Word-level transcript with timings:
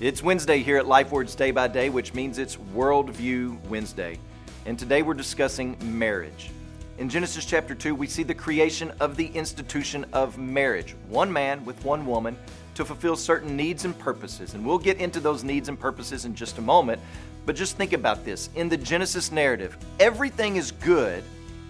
It's 0.00 0.24
Wednesday 0.24 0.58
here 0.58 0.76
at 0.76 0.86
LifeWords 0.86 1.36
Day 1.36 1.52
by 1.52 1.68
Day, 1.68 1.88
which 1.88 2.14
means 2.14 2.38
it's 2.38 2.56
Worldview 2.56 3.64
Wednesday. 3.68 4.18
And 4.66 4.76
today 4.76 5.02
we're 5.02 5.14
discussing 5.14 5.76
marriage. 5.96 6.50
In 6.98 7.08
Genesis 7.08 7.44
chapter 7.44 7.76
2, 7.76 7.94
we 7.94 8.08
see 8.08 8.24
the 8.24 8.34
creation 8.34 8.92
of 8.98 9.14
the 9.14 9.28
institution 9.28 10.04
of 10.12 10.36
marriage 10.36 10.96
one 11.08 11.32
man 11.32 11.64
with 11.64 11.82
one 11.84 12.04
woman 12.06 12.36
to 12.74 12.84
fulfill 12.84 13.14
certain 13.14 13.56
needs 13.56 13.84
and 13.84 13.96
purposes. 13.96 14.54
And 14.54 14.66
we'll 14.66 14.80
get 14.80 14.98
into 14.98 15.20
those 15.20 15.44
needs 15.44 15.68
and 15.68 15.78
purposes 15.78 16.24
in 16.24 16.34
just 16.34 16.58
a 16.58 16.62
moment. 16.62 17.00
But 17.46 17.54
just 17.54 17.76
think 17.76 17.92
about 17.92 18.24
this 18.24 18.50
in 18.56 18.68
the 18.68 18.76
Genesis 18.76 19.30
narrative, 19.30 19.78
everything 20.00 20.56
is 20.56 20.72
good 20.72 21.22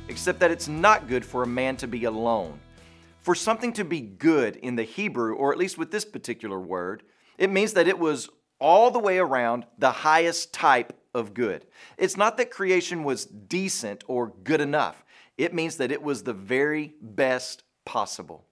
except 0.08 0.38
that 0.40 0.50
it's 0.50 0.66
not 0.66 1.08
good 1.08 1.26
for 1.26 1.42
a 1.42 1.46
man 1.46 1.76
to 1.76 1.86
be 1.86 2.04
alone. 2.04 2.58
For 3.20 3.34
something 3.34 3.74
to 3.74 3.84
be 3.84 4.00
good 4.00 4.56
in 4.56 4.76
the 4.76 4.82
Hebrew, 4.82 5.34
or 5.34 5.52
at 5.52 5.58
least 5.58 5.76
with 5.76 5.90
this 5.90 6.06
particular 6.06 6.58
word, 6.58 7.02
it 7.38 7.50
means 7.50 7.72
that 7.74 7.88
it 7.88 7.98
was 7.98 8.28
all 8.60 8.90
the 8.90 8.98
way 8.98 9.18
around 9.18 9.66
the 9.78 9.90
highest 9.90 10.52
type 10.52 10.98
of 11.14 11.34
good. 11.34 11.66
It's 11.96 12.16
not 12.16 12.36
that 12.36 12.50
creation 12.50 13.04
was 13.04 13.24
decent 13.24 14.04
or 14.06 14.32
good 14.44 14.60
enough, 14.60 15.04
it 15.36 15.52
means 15.52 15.76
that 15.76 15.92
it 15.92 16.02
was 16.02 16.22
the 16.22 16.32
very 16.32 16.94
best 17.00 17.64
possible. 17.84 18.46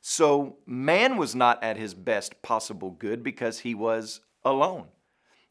So 0.00 0.58
man 0.66 1.16
was 1.16 1.34
not 1.34 1.62
at 1.64 1.76
his 1.76 1.94
best 1.94 2.40
possible 2.42 2.90
good 2.90 3.22
because 3.22 3.60
he 3.60 3.74
was 3.74 4.20
alone. 4.44 4.86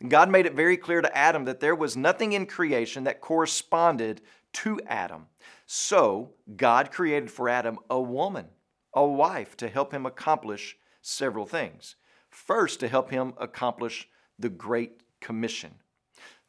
God 0.08 0.30
made 0.30 0.46
it 0.46 0.54
very 0.54 0.78
clear 0.78 1.02
to 1.02 1.18
Adam 1.18 1.46
that 1.46 1.60
there 1.60 1.76
was 1.76 1.98
nothing 1.98 2.34
in 2.34 2.46
creation 2.46 3.06
that 3.06 3.22
corresponded 3.22 4.22
to 4.54 4.80
Adam. 4.88 5.28
So 5.66 6.32
God 6.56 6.92
created 6.92 7.32
for 7.32 7.50
Adam 7.50 7.80
a 7.90 8.00
woman 8.00 8.46
a 8.96 9.06
wife 9.06 9.58
to 9.58 9.68
help 9.68 9.94
him 9.94 10.06
accomplish 10.06 10.78
several 11.02 11.46
things. 11.46 11.98
First, 12.36 12.82
to 12.82 12.90
help 12.90 13.10
him 13.10 13.34
accomplish 13.38 14.10
the 14.38 14.50
Great 14.50 15.02
Commission. 15.22 15.76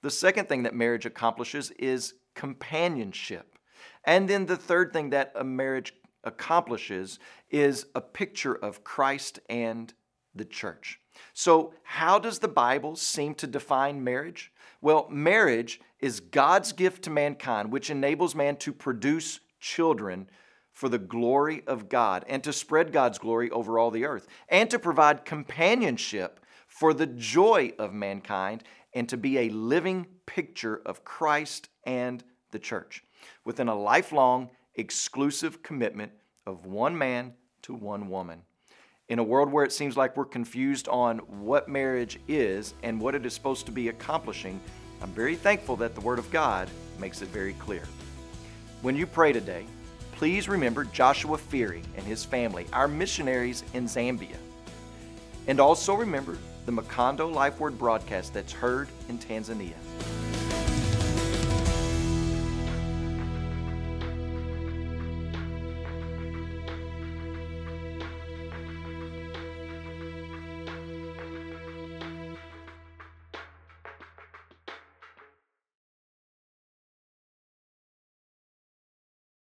The 0.03 0.11
second 0.11 0.49
thing 0.49 0.65
that 0.65 0.75
marriage 0.75 1.07
accomplishes 1.07 1.71
is 1.79 2.15
companionship. 2.35 3.57
And 4.05 4.29
then 4.29 4.47
the 4.47 4.57
third 4.57 4.93
thing 4.93 5.11
that 5.11 5.33
a 5.37 5.45
marriage 5.45 5.95
accomplishes 6.25 7.21
is 7.51 7.87
a 7.95 8.01
picture 8.01 8.55
of 8.55 8.83
Christ 8.83 9.39
and 9.49 9.95
the 10.35 10.45
church. 10.45 11.01
So, 11.33 11.73
how 11.85 12.19
does 12.19 12.41
the 12.41 12.49
Bible 12.49 12.97
seem 12.97 13.35
to 13.37 13.47
define 13.47 14.03
marriage? 14.03 14.53
Well, 14.83 15.07
marriage 15.09 15.81
is 16.01 16.21
God's 16.21 16.73
gift 16.73 17.05
to 17.05 17.11
mankind, 17.11 17.73
which 17.73 17.91
enables 17.91 18.35
man 18.35 18.57
to 18.57 18.73
produce 18.73 19.41
children 19.61 20.29
for 20.77 20.91
the 20.91 20.99
glory 20.99 21.63
of 21.67 21.89
God 21.89 22.23
and 22.29 22.45
to 22.45 22.53
spread 22.53 22.93
God's 22.93 23.19
glory 23.19 23.51
over 23.51 23.79
all 23.79 23.91
the 23.91 24.05
earth 24.05 24.29
and 24.51 24.69
to 24.69 24.79
provide 24.79 25.25
companionship 25.25 26.39
for 26.69 26.93
the 26.93 27.07
joy 27.07 27.73
of 27.79 27.95
mankind 27.95 28.63
and 28.93 29.09
to 29.09 29.17
be 29.17 29.39
a 29.39 29.49
living 29.49 30.07
picture 30.27 30.83
of 30.85 31.03
Christ 31.03 31.71
and 31.85 32.23
the 32.51 32.59
church 32.59 33.03
within 33.43 33.69
a 33.69 33.75
lifelong 33.75 34.51
exclusive 34.75 35.63
commitment 35.63 36.13
of 36.47 36.67
one 36.67 36.97
man 36.97 37.33
to 37.63 37.73
one 37.73 38.11
woman. 38.11 38.43
In 39.09 39.19
a 39.19 39.25
world 39.25 39.51
where 39.51 39.65
it 39.65 39.73
seems 39.73 39.97
like 39.97 40.15
we're 40.15 40.27
confused 40.27 40.89
on 40.89 41.21
what 41.21 41.71
marriage 41.71 42.21
is 42.29 42.75
and 42.83 43.01
what 43.01 43.15
it 43.15 43.25
is 43.25 43.33
supposed 43.33 43.65
to 43.65 43.73
be 43.73 43.89
accomplishing, 43.89 44.61
I'm 45.01 45.13
very 45.13 45.37
thankful 45.37 45.77
that 45.77 45.95
the 45.95 46.03
Word 46.03 46.19
of 46.19 46.31
God 46.31 46.69
makes 46.99 47.23
it 47.23 47.29
very 47.29 47.55
clear. 47.55 47.85
When 48.83 48.95
you 48.95 49.07
pray 49.07 49.33
today, 49.33 49.65
please 50.17 50.49
remember 50.49 50.85
Joshua 50.85 51.37
Feary 51.37 51.83
and 51.97 52.05
his 52.07 52.25
family, 52.25 52.67
our 52.73 52.89
missionaries 52.89 53.63
in 53.75 53.85
Zambia. 53.85 54.37
And 55.47 55.61
also 55.61 55.95
remember 55.95 56.39
the 56.65 56.73
Makonde 56.73 57.33
Life 57.33 57.61
Word 57.61 57.79
broadcast 57.79 58.35
that's 58.35 58.53
heard 58.53 58.89
in 59.09 59.19
Tanzania. 59.19 59.75